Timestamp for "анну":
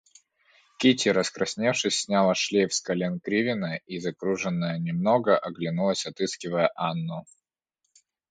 6.75-7.27